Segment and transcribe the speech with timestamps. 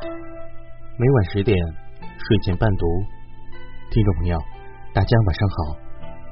[0.00, 1.56] 每晚十点
[1.98, 2.86] 睡前伴读，
[3.90, 4.38] 听众朋友，
[4.94, 5.76] 大家晚上好，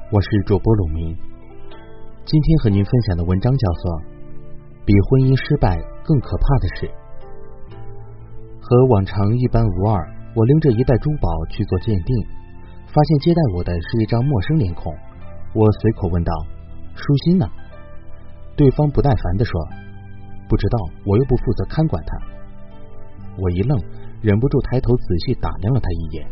[0.09, 1.17] 我是主播鲁明。
[2.23, 3.91] 今天和您分享的文章叫做
[4.85, 5.75] 《比婚姻失败
[6.05, 6.87] 更可怕的是》。
[8.61, 9.99] 和往常一般无二，
[10.33, 12.15] 我拎着一袋珠宝去做鉴定，
[12.87, 14.95] 发现接待我的是一张陌生脸孔。
[15.53, 16.31] 我随口问道
[16.95, 17.45] ：“舒心呢？”
[18.55, 19.51] 对方不耐烦的说
[20.47, 22.15] ：“不知道，我又不负责看管他。”
[23.37, 23.77] 我一愣，
[24.21, 26.27] 忍不住抬头仔细打量了他一眼，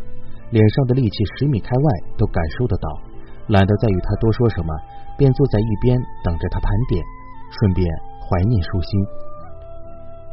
[0.50, 1.86] 脸上的戾气十米开外
[2.18, 2.86] 都感受得到。
[3.46, 4.74] 懒得再与他多说什么，
[5.14, 5.94] 便坐在一边
[6.26, 6.98] 等着他盘点，
[7.54, 7.86] 顺便
[8.26, 8.90] 怀念舒心。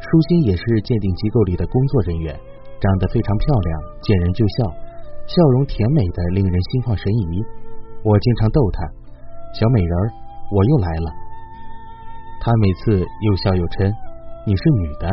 [0.01, 2.33] 舒心也是鉴定机构里的工作人员，
[2.81, 3.71] 长得非常漂亮，
[4.01, 4.65] 见人就笑，
[5.29, 7.45] 笑容甜美的令人心旷神怡。
[8.01, 8.81] 我经常逗她
[9.53, 10.09] ：“小美人儿，
[10.49, 11.13] 我又来了。”
[12.41, 13.93] 她每次又笑又嗔
[14.49, 15.07] ：“你是女的？”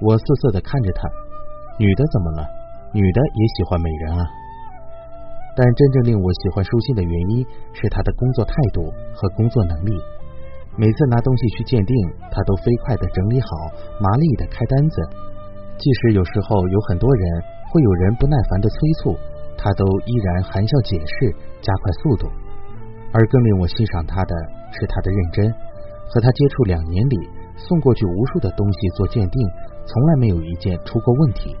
[0.00, 1.08] 我涩涩的看着他，
[1.78, 2.48] 女的怎么了？
[2.92, 4.24] 女的也喜欢美人啊。
[5.54, 7.44] 但真正令我喜欢舒心的原因
[7.74, 9.92] 是她的工作态度和工作能力。
[10.76, 11.94] 每次拿东西去鉴定，
[12.30, 13.48] 她都飞快的整理好，
[14.00, 14.96] 麻利的开单子。
[15.76, 19.18] 即使有时候有很多人，会有人不耐烦的催促，
[19.58, 22.30] 她都依然含笑解释，加快速度。
[23.12, 24.34] 而更令我欣赏她的
[24.72, 25.52] 是她的认真。
[26.08, 27.18] 和她接触两年里，
[27.56, 29.48] 送过去无数的东西做鉴定。
[29.90, 31.56] 从来没有一件出过问题。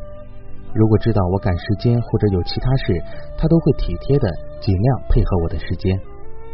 [0.72, 3.02] 如果知道我赶时间或者有其他事，
[3.36, 5.98] 他都会体贴的尽量配合我的时间。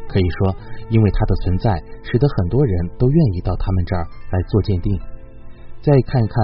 [0.08, 0.56] 可以说，
[0.88, 4.96] 因为他的存在，使得很多人都愿意到他们这儿来做鉴定。
[5.83, 6.34] 再看看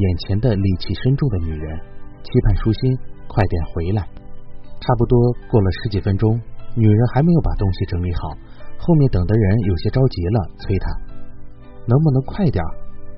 [0.00, 1.76] 眼前的戾气深重的女人，
[2.24, 2.96] 期盼舒心
[3.28, 4.00] 快点回来。
[4.80, 5.12] 差不多
[5.52, 6.40] 过了十几分钟，
[6.72, 8.32] 女人还没有把东西整理好，
[8.80, 10.88] 后面等的人有些着急了，催她
[11.84, 12.64] 能不能快点？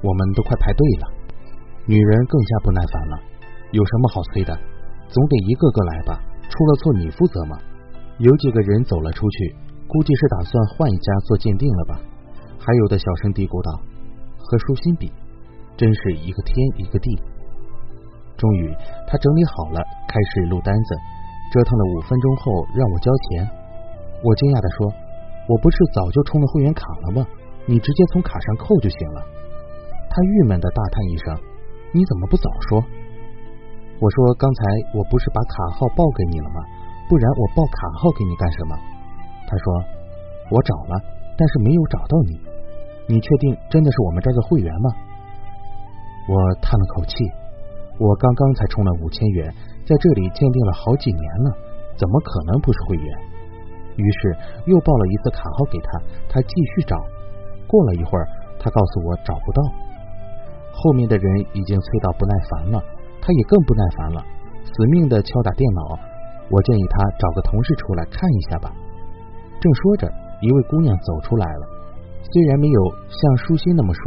[0.03, 1.22] 我们都快排队了。
[1.87, 3.19] 女人更加不耐烦了，
[3.73, 4.55] 有什么好催的？
[5.09, 6.21] 总得一个个来吧？
[6.49, 7.59] 出了错你负责吗？
[8.19, 9.57] 有几个人走了出去，
[9.89, 12.01] 估计是打算换一家做鉴定了吧？
[12.59, 13.81] 还有的小声嘀咕道
[14.39, 15.11] ：“和舒心比，
[15.77, 17.11] 真是一个天一个地。”
[18.39, 18.71] 终于，
[19.09, 20.95] 他整理好了，开始录单子。
[21.51, 23.45] 折腾了五分钟后，让我交钱。
[24.23, 24.87] 我惊讶的说
[25.51, 27.27] ：“我不是早就充了会员卡了吗？
[27.67, 29.21] 你直接从卡上扣就行了。”
[30.09, 31.52] 他郁闷的大叹一声。
[31.93, 32.83] 你怎么不早说？
[34.01, 34.61] 我说刚才
[34.97, 36.61] 我不是把卡号报给你了吗？
[37.09, 38.75] 不然我报卡号给你干什么？
[39.47, 39.65] 他说
[40.51, 40.97] 我找了，
[41.37, 42.41] 但是没有找到你。
[43.07, 44.89] 你确定真的是我们这儿的会员吗？
[46.29, 47.13] 我叹了口气，
[47.99, 49.53] 我刚刚才充了五千元，
[49.85, 51.53] 在这里鉴定了好几年了，
[51.97, 53.07] 怎么可能不是会员？
[53.97, 56.01] 于是又报了一次卡号给他，
[56.31, 56.97] 他继续找。
[57.67, 58.27] 过了一会儿，
[58.59, 59.63] 他告诉我找不到。
[60.73, 62.83] 后面的人已经催到不耐烦了，
[63.21, 64.25] 他也更不耐烦了，
[64.65, 65.99] 死命的敲打电脑。
[66.51, 68.73] 我建议他找个同事出来看一下吧。
[69.61, 71.67] 正说着，一位姑娘走出来了，
[72.33, 74.01] 虽然没有像舒心那么熟，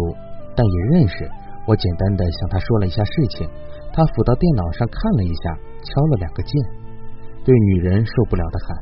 [0.56, 1.30] 但也认识。
[1.66, 3.48] 我简单的向她说了一下事情，
[3.94, 6.54] 她抚到电脑上看了一下，敲了两个键，
[7.46, 8.78] 对女人受不了的喊：“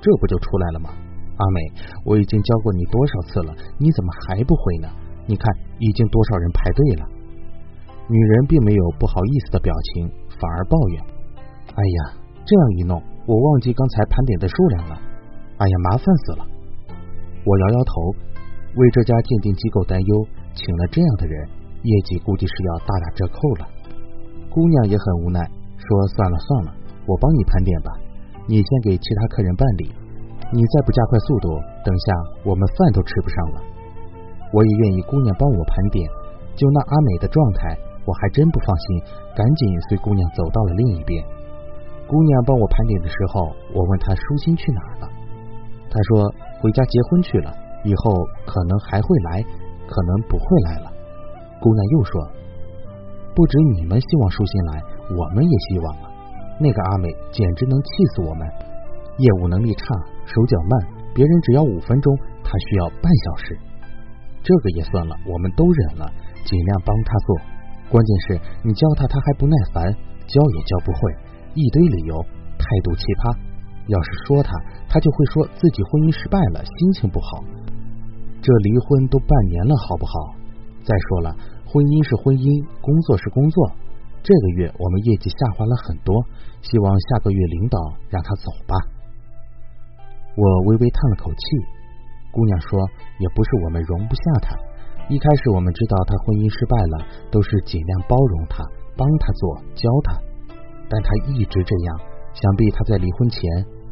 [0.00, 0.90] 这不就出来了吗？
[1.36, 1.60] 阿美，
[2.06, 4.88] 我已经教过你多少次了，你怎么还不会呢？”
[5.26, 7.04] 你看，已经多少人排队了？
[8.08, 11.02] 女人并没有不好意思的表情，反而抱怨
[11.74, 12.14] ：“哎呀，
[12.46, 14.94] 这样一弄，我忘记刚才盘点的数量了。
[15.58, 16.46] 哎呀，麻烦死了！”
[17.42, 18.14] 我摇摇头，
[18.76, 21.48] 为这家鉴定机构担忧，请了这样的人，
[21.82, 23.68] 业绩估计是要大打折扣了。
[24.48, 26.74] 姑娘也很无奈，说：“算了算了，
[27.06, 27.90] 我帮你盘点吧，
[28.46, 29.90] 你先给其他客人办理。
[30.52, 31.48] 你再不加快速度，
[31.84, 32.14] 等下
[32.44, 33.62] 我们饭都吃不上了。”
[34.56, 36.08] 我也愿意姑娘帮我盘点，
[36.56, 37.76] 就那阿美的状态，
[38.08, 39.02] 我还真不放心，
[39.36, 41.22] 赶紧随姑娘走到了另一边。
[42.08, 45.04] 姑娘帮我盘点的时候，我问她舒心去哪儿了，
[45.92, 46.24] 她说
[46.62, 47.52] 回家结婚去了，
[47.84, 49.44] 以后可能还会来，
[49.84, 50.88] 可能不会来了。
[51.60, 52.24] 姑娘又说，
[53.34, 54.80] 不止你们希望舒心来，
[55.12, 56.08] 我们也希望啊。
[56.58, 58.48] 那个阿美简直能气死我们，
[59.18, 59.84] 业务能力差，
[60.24, 60.80] 手脚慢，
[61.12, 63.58] 别人只要五分钟，她需要半小时。
[64.46, 66.06] 这个也算了，我们都忍了，
[66.46, 67.28] 尽量帮他做。
[67.90, 68.26] 关键是
[68.62, 69.82] 你教他，他还不耐烦，
[70.30, 70.98] 教也教不会，
[71.58, 72.14] 一堆理由，
[72.54, 73.34] 态度奇葩。
[73.90, 74.54] 要是说他，
[74.86, 77.42] 他就会说自己婚姻失败了，心情不好。
[78.38, 80.14] 这离婚都半年了，好不好？
[80.86, 81.34] 再说了，
[81.66, 82.46] 婚姻是婚姻，
[82.78, 83.58] 工作是工作。
[84.22, 86.14] 这个月我们业绩下滑了很多，
[86.62, 87.78] 希望下个月领导
[88.10, 88.74] 让他走吧。
[90.38, 91.75] 我微微叹了口气。
[92.36, 92.76] 姑娘说
[93.16, 94.52] ：“也不是我们容不下他，
[95.08, 96.94] 一开始我们知道他婚姻失败了，
[97.32, 98.60] 都是尽量包容他，
[98.92, 100.20] 帮他做，教他。
[100.84, 101.88] 但他一直这样，
[102.36, 103.40] 想必他在离婚前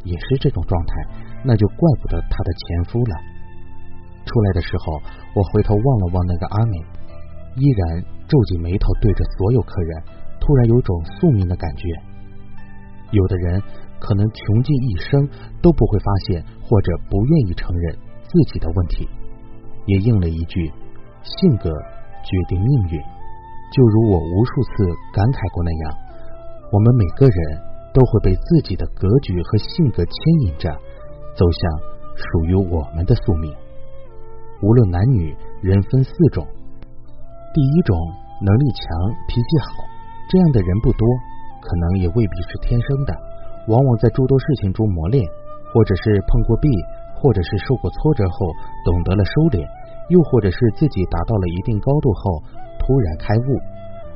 [0.05, 0.93] 也是这种状态，
[1.41, 3.13] 那就怪不得他的前夫了。
[4.29, 5.01] 出来的时候，
[5.33, 6.77] 我回头望了望那个阿美，
[7.57, 10.03] 依然皱紧眉头对着所有客人，
[10.37, 11.89] 突然有种宿命的感觉。
[13.09, 13.57] 有的人
[13.97, 15.25] 可能穷尽一生
[15.65, 17.97] 都不会发现，或者不愿意承认
[18.35, 19.07] 自己的问题，
[19.85, 20.67] 也应了一句：
[21.23, 22.99] 性格决定命运。
[23.71, 24.83] 就如我无数次
[25.15, 25.95] 感慨过那样，
[26.67, 27.39] 我们每个人
[27.95, 30.67] 都会被自己的格局和性格牵引着，
[31.31, 31.59] 走向
[32.19, 33.47] 属于我们的宿命。
[34.59, 35.31] 无论男女，
[35.63, 36.43] 人分四种。
[37.55, 37.95] 第一种，
[38.43, 38.83] 能力强、
[39.31, 39.79] 脾气好，
[40.27, 41.07] 这样的人不多，
[41.63, 43.15] 可能也未必是天生的，
[43.71, 45.23] 往往在诸多事情中磨练，
[45.71, 46.67] 或者是碰过壁，
[47.25, 48.53] 或者是受过挫折后
[48.85, 49.65] 懂得了收敛，
[50.13, 52.37] 又或者是自己达到了一定高度后
[52.77, 53.49] 突然开悟，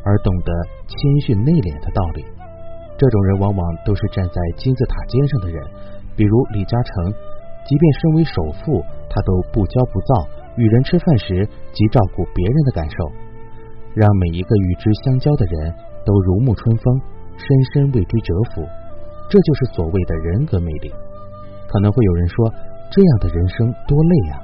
[0.05, 0.53] 而懂得
[0.85, 0.93] 谦
[1.25, 2.21] 逊内敛的道理。
[3.01, 5.57] 这种人往往都是站在金字塔尖上的人，
[6.13, 7.09] 比如李嘉诚。
[7.65, 12.97] 即便身为首富，他都不骄不躁，与人吃饭时即照顾别人的感受，
[13.97, 15.73] 让每一个与之相交的人
[16.05, 16.85] 都如沐春风，
[17.37, 18.61] 深深为之折服。
[19.33, 20.93] 这就是所谓的人格魅力。
[21.69, 22.49] 可能会有人说，
[22.91, 24.41] 这样的人生多累啊！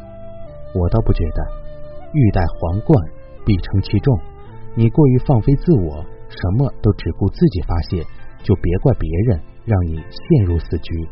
[0.73, 1.39] 我倒不觉得。
[2.13, 2.95] 欲戴皇冠，
[3.45, 4.17] 必承其重。
[4.75, 8.03] 你过于放飞自我，什么都只顾自己发泄，
[8.43, 11.07] 就别怪别人让你陷入死局。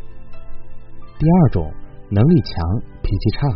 [1.20, 1.72] 第二种。
[2.10, 2.62] 能力强，
[3.02, 3.48] 脾气差，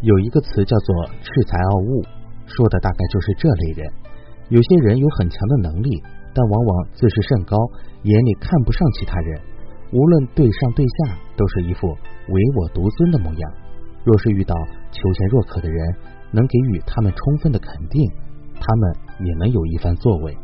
[0.00, 2.02] 有一个词叫做恃才傲物，
[2.50, 3.86] 说的大概就是这类人。
[4.48, 6.02] 有些人有很强的能力，
[6.34, 7.54] 但往往自视甚高，
[8.02, 9.38] 眼里看不上其他人，
[9.92, 13.52] 无论对上对下都是一副唯我独尊的模样。
[14.04, 14.54] 若是遇到
[14.90, 15.96] 求贤若渴的人，
[16.30, 18.10] 能给予他们充分的肯定，
[18.60, 18.96] 他们
[19.26, 20.36] 也能有一番作为。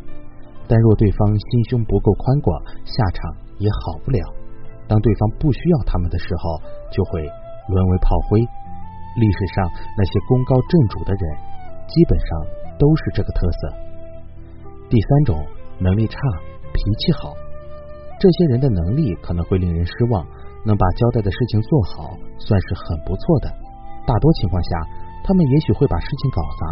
[0.66, 4.18] 但若对方心胸不够宽广，下场也好不了。
[4.88, 6.60] 当对方不需要他们的时候，
[6.90, 7.22] 就会
[7.68, 8.40] 沦为炮灰。
[9.16, 11.22] 历史上那些功高震主的人，
[11.86, 12.28] 基本上
[12.78, 13.68] 都是这个特色。
[14.88, 15.46] 第三种，
[15.78, 16.18] 能力差，
[16.72, 17.34] 脾气好。
[18.22, 20.24] 这些人的能力可能会令人失望，
[20.62, 23.50] 能把交代的事情做好，算是很不错的。
[24.06, 24.78] 大多情况下，
[25.24, 26.66] 他们也许会把事情搞砸，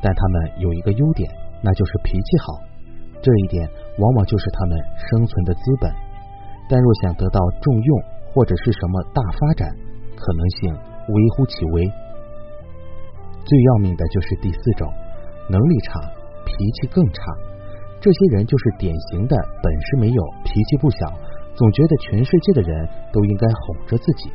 [0.00, 1.28] 但他们有一个优点，
[1.60, 2.56] 那就是脾气好。
[3.20, 5.92] 这一点往往就是他们生存的资本。
[6.70, 8.02] 但若想得到重用
[8.32, 9.68] 或者是什么大发展，
[10.16, 10.72] 可能性
[11.12, 11.84] 微乎其微。
[13.44, 14.90] 最要命的就是第四种，
[15.50, 16.00] 能力差，
[16.46, 17.20] 脾气更差。
[18.02, 21.06] 这些人就是典型的本事没有，脾气不小，
[21.54, 24.28] 总觉得全世界的人都应该哄着自己。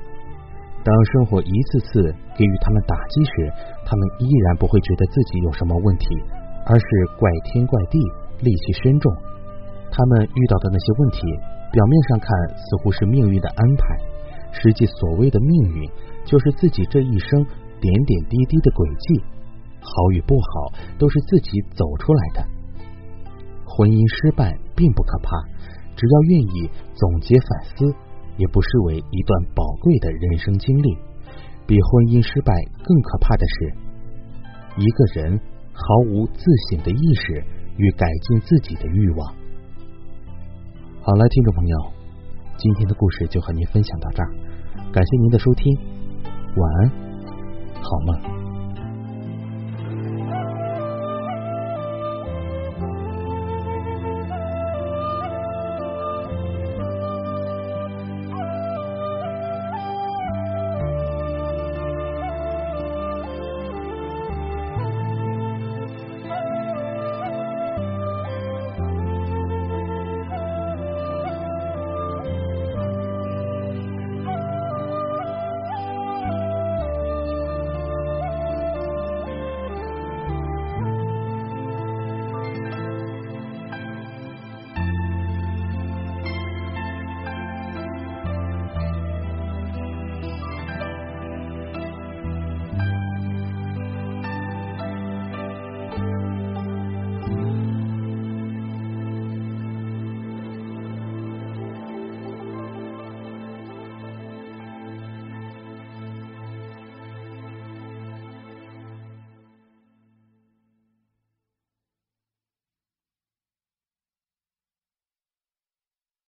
[0.88, 3.52] 当生活一次次给予他们打击时，
[3.84, 6.08] 他们依然不会觉得自己有什么问题，
[6.66, 6.86] 而是
[7.20, 8.00] 怪天怪地，
[8.40, 9.12] 戾气深重。
[9.92, 11.20] 他们遇到的那些问题。
[11.70, 13.84] 表面上看似乎是命运的安排，
[14.54, 15.90] 实际所谓的命运
[16.24, 17.44] 就是自己这一生
[17.82, 19.22] 点点滴滴的轨迹，
[19.82, 22.57] 好与不好都是自己走出来的。
[23.78, 25.38] 婚姻失败并不可怕，
[25.94, 26.66] 只要愿意
[26.98, 27.86] 总结反思，
[28.36, 30.98] 也不失为一段宝贵的人生经历。
[31.68, 32.50] 比婚姻失败
[32.82, 35.40] 更可怕的是，一个人
[35.74, 36.42] 毫无自
[36.72, 37.44] 省的意识
[37.78, 39.30] 与改进自己的欲望。
[41.02, 41.78] 好了，听众朋友，
[42.58, 44.30] 今天的故事就和您分享到这儿，
[44.92, 45.78] 感谢您的收听，
[46.56, 46.90] 晚安，
[47.76, 48.47] 好梦。